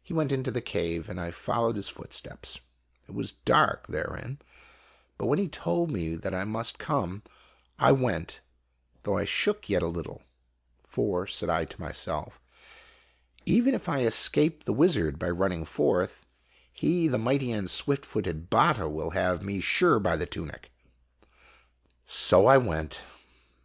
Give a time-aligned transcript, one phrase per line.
[0.00, 2.60] He went into the cave, and I followed his footsteps.
[3.08, 4.38] It was dark therein;
[5.18, 7.24] but when he told me that I must come,
[7.76, 8.42] I went,
[9.02, 10.22] though I shook yet a little.
[10.84, 12.40] "For," said I to my self,
[13.44, 16.26] "even if I escape the wizard by running forth,
[16.72, 20.70] he, the mighty and swift footed Batta, will have me sure by the tunic."
[22.04, 23.04] So I went.